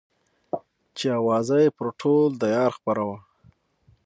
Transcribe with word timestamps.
چې 0.97 1.07
اوازه 1.19 1.57
يې 1.63 1.69
پر 1.77 1.87
ټول 1.99 2.29
ديار 2.43 2.71
خپره 2.77 3.03
وه. 3.09 3.17